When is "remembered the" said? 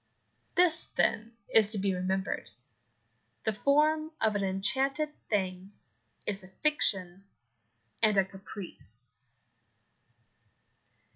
1.93-3.53